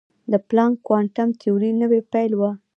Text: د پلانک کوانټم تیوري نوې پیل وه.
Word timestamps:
د 0.31 0.33
پلانک 0.47 0.75
کوانټم 0.87 1.29
تیوري 1.41 1.71
نوې 1.81 1.99
پیل 2.11 2.31
وه. 2.39 2.51